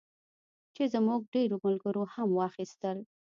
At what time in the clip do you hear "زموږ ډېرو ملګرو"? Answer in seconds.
0.93-2.03